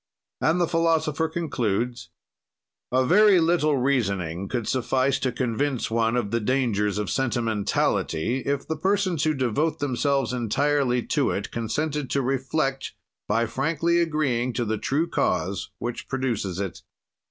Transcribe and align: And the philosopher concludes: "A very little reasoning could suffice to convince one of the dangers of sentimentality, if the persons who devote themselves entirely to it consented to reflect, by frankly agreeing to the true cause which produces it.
And 0.41 0.59
the 0.59 0.67
philosopher 0.67 1.29
concludes: 1.29 2.09
"A 2.91 3.05
very 3.05 3.39
little 3.39 3.77
reasoning 3.77 4.49
could 4.49 4.67
suffice 4.67 5.19
to 5.19 5.31
convince 5.31 5.91
one 5.91 6.15
of 6.15 6.31
the 6.31 6.39
dangers 6.39 6.97
of 6.97 7.07
sentimentality, 7.11 8.39
if 8.39 8.67
the 8.67 8.77
persons 8.77 9.25
who 9.25 9.35
devote 9.35 9.77
themselves 9.77 10.33
entirely 10.33 11.03
to 11.03 11.29
it 11.29 11.51
consented 11.51 12.09
to 12.09 12.23
reflect, 12.23 12.95
by 13.27 13.45
frankly 13.45 13.99
agreeing 13.99 14.53
to 14.53 14.65
the 14.65 14.79
true 14.79 15.07
cause 15.07 15.69
which 15.77 16.07
produces 16.07 16.59
it. 16.59 16.81